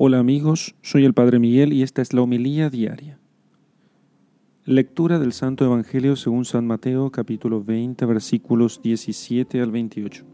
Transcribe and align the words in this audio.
Hola 0.00 0.20
amigos, 0.20 0.76
soy 0.80 1.04
el 1.04 1.12
Padre 1.12 1.40
Miguel 1.40 1.72
y 1.72 1.82
esta 1.82 2.02
es 2.02 2.12
la 2.12 2.22
homilía 2.22 2.70
diaria. 2.70 3.18
Lectura 4.64 5.18
del 5.18 5.32
Santo 5.32 5.64
Evangelio 5.64 6.14
según 6.14 6.44
San 6.44 6.68
Mateo 6.68 7.10
capítulo 7.10 7.64
20 7.64 8.06
versículos 8.06 8.80
17 8.80 9.60
al 9.60 9.72
28. 9.72 10.24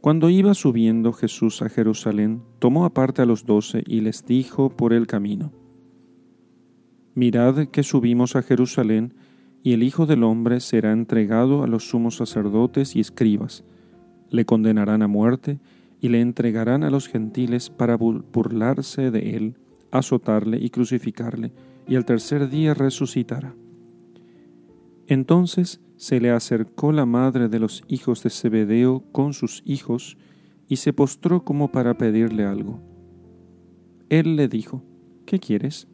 Cuando 0.00 0.30
iba 0.30 0.54
subiendo 0.54 1.12
Jesús 1.12 1.60
a 1.60 1.68
Jerusalén, 1.68 2.42
tomó 2.58 2.86
aparte 2.86 3.20
a 3.20 3.26
los 3.26 3.44
doce 3.44 3.82
y 3.86 4.00
les 4.00 4.24
dijo 4.24 4.74
por 4.74 4.94
el 4.94 5.06
camino, 5.06 5.52
Mirad 7.14 7.66
que 7.66 7.82
subimos 7.82 8.34
a 8.34 8.40
Jerusalén, 8.40 9.12
y 9.62 9.74
el 9.74 9.82
Hijo 9.82 10.06
del 10.06 10.24
Hombre 10.24 10.58
será 10.60 10.92
entregado 10.92 11.64
a 11.64 11.66
los 11.66 11.86
sumos 11.90 12.16
sacerdotes 12.16 12.96
y 12.96 13.00
escribas, 13.00 13.62
le 14.30 14.46
condenarán 14.46 15.02
a 15.02 15.06
muerte, 15.06 15.58
le 16.08 16.20
entregarán 16.20 16.82
a 16.82 16.90
los 16.90 17.08
gentiles 17.08 17.70
para 17.70 17.96
burlarse 17.96 19.10
de 19.10 19.36
él, 19.36 19.58
azotarle 19.90 20.58
y 20.58 20.70
crucificarle, 20.70 21.52
y 21.86 21.96
al 21.96 22.04
tercer 22.04 22.48
día 22.48 22.74
resucitará. 22.74 23.54
Entonces 25.06 25.80
se 25.96 26.20
le 26.20 26.30
acercó 26.30 26.92
la 26.92 27.04
madre 27.04 27.48
de 27.48 27.58
los 27.58 27.84
hijos 27.88 28.22
de 28.22 28.30
Zebedeo 28.30 29.04
con 29.12 29.34
sus 29.34 29.62
hijos, 29.66 30.16
y 30.68 30.76
se 30.76 30.92
postró 30.92 31.44
como 31.44 31.72
para 31.72 31.98
pedirle 31.98 32.44
algo. 32.44 32.80
Él 34.08 34.36
le 34.36 34.48
dijo, 34.48 34.84
¿qué 35.26 35.38
quieres? 35.38 35.88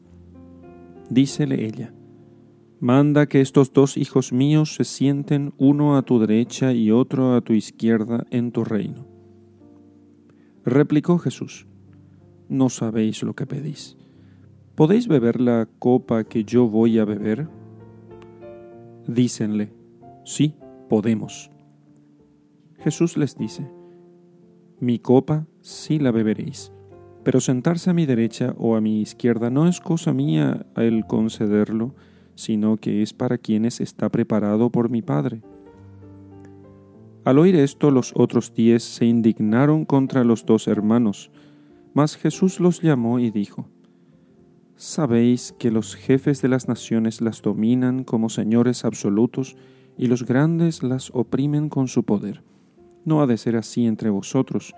Dícele 1.08 1.66
ella, 1.66 1.94
Manda 2.78 3.26
que 3.26 3.40
estos 3.40 3.72
dos 3.72 3.96
hijos 3.96 4.34
míos 4.34 4.74
se 4.74 4.84
sienten 4.84 5.54
uno 5.56 5.96
a 5.96 6.02
tu 6.02 6.18
derecha 6.18 6.74
y 6.74 6.90
otro 6.90 7.34
a 7.34 7.40
tu 7.40 7.54
izquierda 7.54 8.26
en 8.30 8.52
tu 8.52 8.64
reino. 8.64 9.15
Replicó 10.66 11.18
Jesús, 11.18 11.68
No 12.48 12.70
sabéis 12.70 13.22
lo 13.22 13.34
que 13.34 13.46
pedís. 13.46 13.96
¿Podéis 14.74 15.06
beber 15.06 15.40
la 15.40 15.68
copa 15.78 16.24
que 16.24 16.42
yo 16.42 16.66
voy 16.68 16.98
a 16.98 17.04
beber? 17.04 17.48
Dícenle, 19.06 19.72
Sí, 20.24 20.56
podemos. 20.88 21.52
Jesús 22.80 23.16
les 23.16 23.38
dice, 23.38 23.70
Mi 24.80 24.98
copa 24.98 25.46
sí 25.60 26.00
la 26.00 26.10
beberéis, 26.10 26.72
pero 27.22 27.40
sentarse 27.40 27.90
a 27.90 27.94
mi 27.94 28.04
derecha 28.04 28.52
o 28.58 28.74
a 28.74 28.80
mi 28.80 29.00
izquierda 29.00 29.50
no 29.50 29.68
es 29.68 29.80
cosa 29.80 30.12
mía 30.12 30.66
el 30.74 31.06
concederlo, 31.06 31.94
sino 32.34 32.76
que 32.76 33.02
es 33.02 33.12
para 33.12 33.38
quienes 33.38 33.80
está 33.80 34.08
preparado 34.08 34.70
por 34.70 34.90
mi 34.90 35.00
Padre. 35.00 35.42
Al 37.26 37.40
oír 37.40 37.56
esto, 37.56 37.90
los 37.90 38.12
otros 38.14 38.54
diez 38.54 38.84
se 38.84 39.04
indignaron 39.04 39.84
contra 39.84 40.22
los 40.22 40.46
dos 40.46 40.68
hermanos, 40.68 41.32
mas 41.92 42.16
Jesús 42.16 42.60
los 42.60 42.82
llamó 42.82 43.18
y 43.18 43.32
dijo, 43.32 43.66
Sabéis 44.76 45.52
que 45.58 45.72
los 45.72 45.96
jefes 45.96 46.40
de 46.40 46.46
las 46.46 46.68
naciones 46.68 47.20
las 47.20 47.42
dominan 47.42 48.04
como 48.04 48.28
señores 48.28 48.84
absolutos, 48.84 49.56
y 49.98 50.06
los 50.06 50.24
grandes 50.24 50.84
las 50.84 51.10
oprimen 51.14 51.68
con 51.68 51.88
su 51.88 52.04
poder. 52.04 52.44
No 53.04 53.20
ha 53.20 53.26
de 53.26 53.38
ser 53.38 53.56
así 53.56 53.86
entre 53.86 54.08
vosotros, 54.08 54.72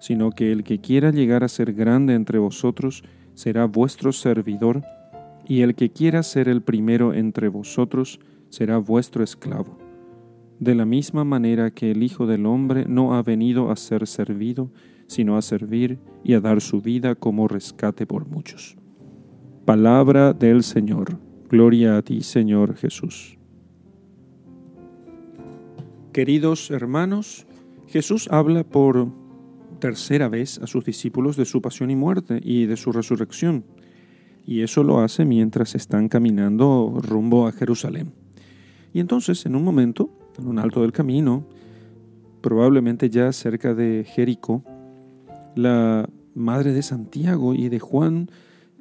sino 0.00 0.30
que 0.30 0.52
el 0.52 0.64
que 0.64 0.80
quiera 0.80 1.10
llegar 1.10 1.44
a 1.44 1.48
ser 1.48 1.74
grande 1.74 2.14
entre 2.14 2.38
vosotros 2.38 3.04
será 3.34 3.66
vuestro 3.66 4.12
servidor, 4.12 4.84
y 5.46 5.60
el 5.60 5.74
que 5.74 5.90
quiera 5.90 6.22
ser 6.22 6.48
el 6.48 6.62
primero 6.62 7.12
entre 7.12 7.48
vosotros 7.48 8.20
será 8.48 8.78
vuestro 8.78 9.22
esclavo 9.22 9.89
de 10.60 10.74
la 10.74 10.84
misma 10.84 11.24
manera 11.24 11.70
que 11.70 11.90
el 11.90 12.02
Hijo 12.02 12.26
del 12.26 12.44
Hombre 12.46 12.84
no 12.86 13.14
ha 13.14 13.22
venido 13.22 13.70
a 13.70 13.76
ser 13.76 14.06
servido, 14.06 14.70
sino 15.06 15.36
a 15.36 15.42
servir 15.42 15.98
y 16.22 16.34
a 16.34 16.40
dar 16.40 16.60
su 16.60 16.82
vida 16.82 17.14
como 17.14 17.48
rescate 17.48 18.06
por 18.06 18.28
muchos. 18.28 18.76
Palabra 19.64 20.34
del 20.34 20.62
Señor. 20.62 21.18
Gloria 21.48 21.96
a 21.96 22.02
ti, 22.02 22.20
Señor 22.20 22.76
Jesús. 22.76 23.38
Queridos 26.12 26.70
hermanos, 26.70 27.46
Jesús 27.86 28.28
habla 28.30 28.62
por 28.62 29.08
tercera 29.80 30.28
vez 30.28 30.58
a 30.58 30.66
sus 30.66 30.84
discípulos 30.84 31.36
de 31.36 31.46
su 31.46 31.62
pasión 31.62 31.90
y 31.90 31.96
muerte 31.96 32.38
y 32.42 32.66
de 32.66 32.76
su 32.76 32.92
resurrección, 32.92 33.64
y 34.44 34.60
eso 34.60 34.84
lo 34.84 35.00
hace 35.00 35.24
mientras 35.24 35.74
están 35.74 36.08
caminando 36.08 37.00
rumbo 37.02 37.46
a 37.46 37.52
Jerusalén. 37.52 38.12
Y 38.92 39.00
entonces, 39.00 39.46
en 39.46 39.56
un 39.56 39.64
momento, 39.64 40.19
en 40.40 40.48
un 40.48 40.58
alto 40.58 40.82
del 40.82 40.92
camino, 40.92 41.46
probablemente 42.40 43.10
ya 43.10 43.32
cerca 43.32 43.74
de 43.74 44.04
Jericó, 44.06 44.64
la 45.54 46.08
madre 46.34 46.72
de 46.72 46.82
Santiago 46.82 47.54
y 47.54 47.68
de 47.68 47.80
Juan 47.80 48.30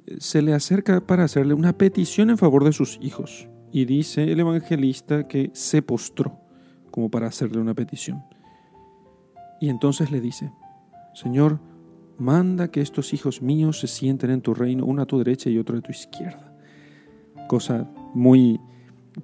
eh, 0.06 0.18
se 0.20 0.42
le 0.42 0.54
acerca 0.54 1.02
para 1.02 1.24
hacerle 1.24 1.54
una 1.54 1.78
petición 1.78 2.30
en 2.30 2.38
favor 2.38 2.64
de 2.64 2.74
sus 2.74 3.00
hijos. 3.02 3.48
Y 3.72 3.86
dice 3.86 4.32
el 4.32 4.40
evangelista 4.40 5.28
que 5.28 5.52
se 5.54 5.82
postró 5.82 6.40
como 6.90 7.10
para 7.10 7.28
hacerle 7.28 7.60
una 7.60 7.76
petición. 7.76 8.24
Y 9.62 9.70
entonces 9.70 10.10
le 10.10 10.22
dice, 10.22 10.52
Señor, 11.14 11.60
manda 12.18 12.72
que 12.72 12.82
estos 12.82 13.14
hijos 13.14 13.42
míos 13.42 13.80
se 13.80 13.88
sienten 13.88 14.32
en 14.32 14.42
tu 14.42 14.54
reino, 14.54 14.86
uno 14.86 15.02
a 15.02 15.06
tu 15.06 15.18
derecha 15.18 15.50
y 15.50 15.58
otro 15.58 15.78
a 15.78 15.82
tu 15.82 15.92
izquierda. 15.92 16.56
Cosa 17.48 17.90
muy 18.14 18.60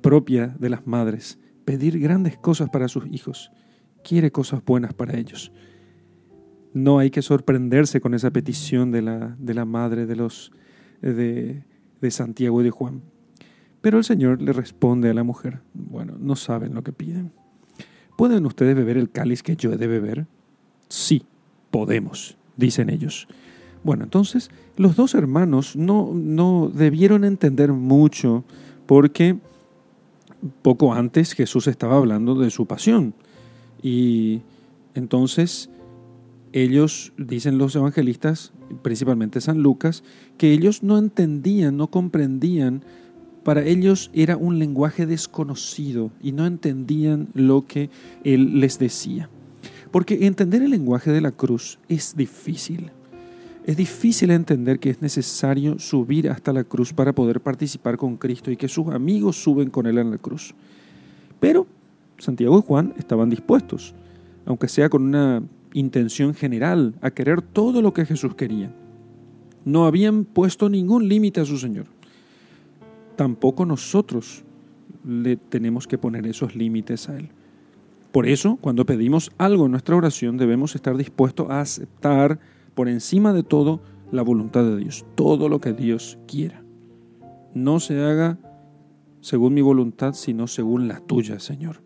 propia 0.01 0.55
de 0.59 0.69
las 0.69 0.85
madres 0.85 1.39
pedir 1.65 1.99
grandes 1.99 2.37
cosas 2.37 2.69
para 2.69 2.87
sus 2.87 3.05
hijos, 3.07 3.51
quiere 4.03 4.31
cosas 4.31 4.63
buenas 4.63 4.93
para 4.93 5.17
ellos. 5.17 5.51
No 6.73 6.99
hay 6.99 7.09
que 7.09 7.21
sorprenderse 7.21 7.99
con 7.99 8.13
esa 8.13 8.31
petición 8.31 8.91
de 8.91 9.01
la, 9.01 9.35
de 9.39 9.53
la 9.53 9.65
madre 9.65 10.05
de, 10.05 10.15
los, 10.15 10.51
de, 11.01 11.63
de 12.01 12.11
Santiago 12.11 12.61
y 12.61 12.63
de 12.65 12.71
Juan. 12.71 13.01
Pero 13.81 13.97
el 13.97 14.03
Señor 14.03 14.41
le 14.41 14.53
responde 14.53 15.09
a 15.09 15.13
la 15.13 15.23
mujer, 15.23 15.61
bueno, 15.73 16.15
no 16.19 16.35
saben 16.35 16.73
lo 16.73 16.83
que 16.83 16.91
piden. 16.91 17.31
¿Pueden 18.17 18.45
ustedes 18.45 18.75
beber 18.75 18.97
el 18.97 19.09
cáliz 19.09 19.43
que 19.43 19.55
yo 19.55 19.73
he 19.73 19.77
de 19.77 19.87
beber? 19.87 20.27
Sí, 20.89 21.23
podemos, 21.71 22.37
dicen 22.57 22.89
ellos. 22.89 23.27
Bueno, 23.83 24.05
entonces 24.05 24.49
los 24.77 24.95
dos 24.95 25.13
hermanos 25.13 25.75
no, 25.75 26.11
no 26.13 26.71
debieron 26.73 27.23
entender 27.23 27.71
mucho 27.71 28.43
porque 28.85 29.37
poco 30.61 30.93
antes 30.93 31.33
Jesús 31.33 31.67
estaba 31.67 31.97
hablando 31.97 32.35
de 32.35 32.49
su 32.49 32.65
pasión. 32.65 33.13
Y 33.81 34.41
entonces 34.93 35.69
ellos, 36.53 37.11
dicen 37.17 37.57
los 37.57 37.75
evangelistas, 37.75 38.53
principalmente 38.81 39.41
San 39.41 39.61
Lucas, 39.61 40.03
que 40.37 40.53
ellos 40.53 40.83
no 40.83 40.97
entendían, 40.97 41.75
no 41.75 41.87
comprendían, 41.87 42.83
para 43.43 43.63
ellos 43.63 44.09
era 44.13 44.37
un 44.37 44.57
lenguaje 44.57 45.05
desconocido 45.05 46.11
y 46.21 46.31
no 46.31 46.47
entendían 46.47 47.27
lo 47.33 47.67
que 47.67 47.89
Él 48.23 48.59
les 48.59 48.79
decía. 48.79 49.29
Porque 49.91 50.25
entender 50.25 50.63
el 50.63 50.71
lenguaje 50.71 51.11
de 51.11 51.21
la 51.21 51.31
cruz 51.31 51.77
es 51.87 52.15
difícil. 52.15 52.91
Es 53.65 53.75
difícil 53.75 54.29
entender 54.29 54.77
que 54.77 54.91
es 54.91 55.01
necesario 55.01 55.79
subir 55.79 56.29
hasta 56.29 56.53
la 56.53 56.63
cruz 56.63 56.93
para 56.93 57.13
poder 57.13 57.41
participar 57.41 57.97
con 57.97 58.15
Cristo 58.15 58.51
y 58.51 58.57
que 58.57 58.67
sus 58.67 58.89
amigos 58.89 59.41
suben 59.41 59.71
con 59.71 59.87
Él 59.87 59.97
en 59.97 60.11
la 60.11 60.19
cruz. 60.19 60.53
Pero 61.39 61.65
Santiago 62.19 62.59
y 62.59 62.61
Juan 62.61 62.93
estaban 62.99 63.31
dispuestos, 63.31 63.95
aunque 64.45 64.67
sea 64.67 64.87
con 64.87 65.01
una 65.01 65.41
intención 65.73 66.35
general, 66.35 66.93
a 67.01 67.09
querer 67.09 67.41
todo 67.41 67.81
lo 67.81 67.91
que 67.91 68.05
Jesús 68.05 68.35
quería. 68.35 68.71
No 69.65 69.87
habían 69.87 70.25
puesto 70.25 70.69
ningún 70.69 71.09
límite 71.09 71.41
a 71.41 71.45
su 71.45 71.57
Señor. 71.57 71.87
Tampoco 73.15 73.65
nosotros 73.65 74.43
le 75.03 75.37
tenemos 75.37 75.87
que 75.87 75.97
poner 75.97 76.27
esos 76.27 76.55
límites 76.55 77.09
a 77.09 77.17
Él. 77.17 77.29
Por 78.11 78.27
eso, 78.27 78.59
cuando 78.61 78.85
pedimos 78.85 79.31
algo 79.39 79.65
en 79.65 79.71
nuestra 79.71 79.95
oración, 79.95 80.37
debemos 80.37 80.75
estar 80.75 80.95
dispuestos 80.95 81.49
a 81.49 81.61
aceptar 81.61 82.39
por 82.75 82.89
encima 82.89 83.33
de 83.33 83.43
todo 83.43 83.81
la 84.11 84.21
voluntad 84.21 84.63
de 84.63 84.77
Dios, 84.77 85.05
todo 85.15 85.49
lo 85.49 85.59
que 85.59 85.73
Dios 85.73 86.19
quiera. 86.27 86.63
No 87.53 87.79
se 87.79 88.03
haga 88.03 88.37
según 89.21 89.55
mi 89.55 89.61
voluntad, 89.61 90.13
sino 90.13 90.45
según 90.47 90.87
la 90.87 90.99
tuya, 90.99 91.39
Señor. 91.39 91.81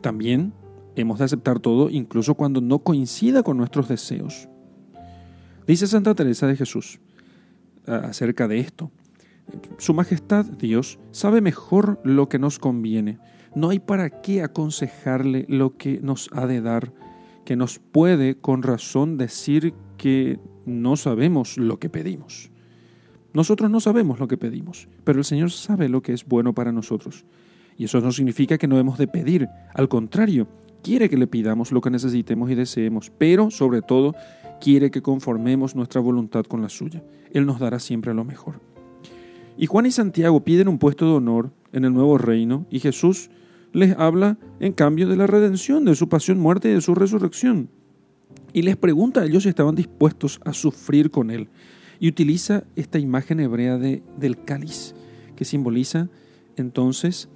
También 0.00 0.52
hemos 0.96 1.18
de 1.18 1.26
aceptar 1.26 1.60
todo, 1.60 1.90
incluso 1.90 2.34
cuando 2.34 2.60
no 2.60 2.80
coincida 2.80 3.42
con 3.42 3.58
nuestros 3.58 3.88
deseos. 3.88 4.48
Dice 5.66 5.86
Santa 5.86 6.14
Teresa 6.14 6.46
de 6.46 6.56
Jesús 6.56 7.00
acerca 7.86 8.48
de 8.48 8.58
esto. 8.58 8.90
Su 9.78 9.94
Majestad 9.94 10.46
Dios 10.46 10.98
sabe 11.10 11.40
mejor 11.40 12.00
lo 12.04 12.28
que 12.28 12.38
nos 12.38 12.58
conviene. 12.58 13.18
No 13.54 13.70
hay 13.70 13.78
para 13.78 14.20
qué 14.20 14.42
aconsejarle 14.42 15.44
lo 15.48 15.76
que 15.76 16.00
nos 16.00 16.28
ha 16.32 16.46
de 16.46 16.60
dar 16.60 16.92
que 17.50 17.56
nos 17.56 17.80
puede 17.80 18.36
con 18.36 18.62
razón 18.62 19.16
decir 19.16 19.74
que 19.96 20.38
no 20.66 20.94
sabemos 20.94 21.58
lo 21.58 21.80
que 21.80 21.90
pedimos. 21.90 22.52
Nosotros 23.32 23.68
no 23.68 23.80
sabemos 23.80 24.20
lo 24.20 24.28
que 24.28 24.36
pedimos, 24.36 24.86
pero 25.02 25.18
el 25.18 25.24
Señor 25.24 25.50
sabe 25.50 25.88
lo 25.88 26.00
que 26.00 26.12
es 26.12 26.24
bueno 26.24 26.54
para 26.54 26.70
nosotros. 26.70 27.24
Y 27.76 27.86
eso 27.86 28.00
no 28.00 28.12
significa 28.12 28.56
que 28.56 28.68
no 28.68 28.78
hemos 28.78 28.98
de 28.98 29.08
pedir, 29.08 29.48
al 29.74 29.88
contrario, 29.88 30.46
quiere 30.84 31.10
que 31.10 31.16
le 31.16 31.26
pidamos 31.26 31.72
lo 31.72 31.80
que 31.80 31.90
necesitemos 31.90 32.52
y 32.52 32.54
deseemos, 32.54 33.10
pero 33.18 33.50
sobre 33.50 33.82
todo 33.82 34.14
quiere 34.60 34.92
que 34.92 35.02
conformemos 35.02 35.74
nuestra 35.74 36.00
voluntad 36.00 36.44
con 36.44 36.62
la 36.62 36.68
suya. 36.68 37.02
Él 37.32 37.46
nos 37.46 37.58
dará 37.58 37.80
siempre 37.80 38.14
lo 38.14 38.22
mejor. 38.22 38.60
Y 39.58 39.66
Juan 39.66 39.86
y 39.86 39.90
Santiago 39.90 40.44
piden 40.44 40.68
un 40.68 40.78
puesto 40.78 41.04
de 41.04 41.14
honor 41.14 41.50
en 41.72 41.84
el 41.84 41.92
nuevo 41.92 42.16
reino 42.16 42.66
y 42.70 42.78
Jesús 42.78 43.28
les 43.72 43.96
habla 43.96 44.38
en 44.58 44.72
cambio 44.72 45.08
de 45.08 45.16
la 45.16 45.26
redención, 45.26 45.84
de 45.84 45.94
su 45.94 46.08
pasión, 46.08 46.38
muerte 46.38 46.70
y 46.70 46.74
de 46.74 46.80
su 46.80 46.94
resurrección. 46.94 47.68
Y 48.52 48.62
les 48.62 48.76
pregunta 48.76 49.20
a 49.20 49.24
ellos 49.24 49.44
si 49.44 49.48
estaban 49.48 49.74
dispuestos 49.74 50.40
a 50.44 50.52
sufrir 50.52 51.10
con 51.10 51.30
Él. 51.30 51.48
Y 51.98 52.08
utiliza 52.08 52.64
esta 52.76 52.98
imagen 52.98 53.40
hebrea 53.40 53.78
de, 53.78 54.02
del 54.18 54.42
cáliz, 54.44 54.94
que 55.36 55.44
simboliza 55.44 56.08
entonces, 56.56 57.28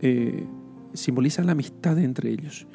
eh, 0.00 0.46
simboliza 0.94 1.44
la 1.44 1.52
amistad 1.52 1.98
entre 1.98 2.30
ellos. 2.30 2.66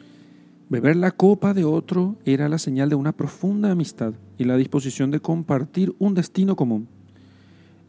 Beber 0.70 0.96
la 0.96 1.12
copa 1.12 1.54
de 1.54 1.66
otro 1.66 2.16
era 2.24 2.48
la 2.48 2.58
señal 2.58 2.90
de 2.90 2.96
una 2.96 3.12
profunda 3.12 3.72
amistad 3.72 4.14
y 4.38 4.46
la 4.46 4.56
disposición 4.56 5.12
de 5.12 5.20
compartir 5.20 5.94
un 6.00 6.14
destino 6.14 6.56
común. 6.56 6.88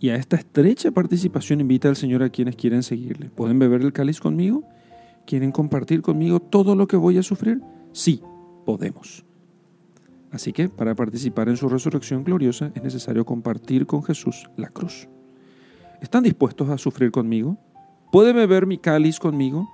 Y 0.01 0.09
a 0.09 0.17
esta 0.17 0.37
estrecha 0.37 0.91
participación 0.91 1.61
invita 1.61 1.89
al 1.89 1.95
Señor 1.95 2.25
a 2.25 2.31
quienes 2.31 2.57
quieren 2.57 2.83
seguirle. 2.83 3.31
¿Pueden 3.31 3.61
beber 3.61 3.83
el 3.83 3.93
cáliz 3.93 4.19
conmigo? 4.19 4.65
¿Quieren 5.27 5.53
compartir 5.53 6.03
conmigo 6.03 6.41
todo 6.41 6.75
lo 6.75 6.87
que 6.87 6.97
voy 6.97 7.19
a 7.19 7.23
sufrir? 7.23 7.61
Sí, 7.93 8.23
podemos. 8.65 9.25
Así 10.31 10.53
que 10.53 10.69
para 10.69 10.95
participar 10.95 11.49
en 11.49 11.57
su 11.57 11.69
resurrección 11.69 12.25
gloriosa 12.25 12.73
es 12.75 12.83
necesario 12.83 13.25
compartir 13.25 13.87
con 13.87 14.03
Jesús 14.03 14.49
la 14.57 14.69
cruz. 14.69 15.09
¿Están 16.01 16.25
dispuestos 16.25 16.69
a 16.71 16.79
sufrir 16.79 17.11
conmigo? 17.11 17.59
¿Puede 18.11 18.33
beber 18.33 18.67
mi 18.67 18.79
cáliz 18.79 19.19
conmigo? 19.19 19.69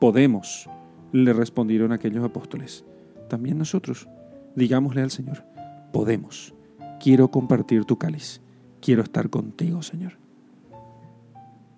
Podemos, 0.00 0.68
le 1.12 1.32
respondieron 1.32 1.92
aquellos 1.92 2.24
apóstoles. 2.24 2.84
También 3.28 3.58
nosotros, 3.58 4.08
digámosle 4.54 5.02
al 5.02 5.10
Señor, 5.10 5.44
podemos. 5.92 6.54
Quiero 7.00 7.30
compartir 7.30 7.84
tu 7.84 7.98
cáliz. 7.98 8.40
Quiero 8.80 9.02
estar 9.02 9.30
contigo, 9.30 9.82
Señor. 9.82 10.21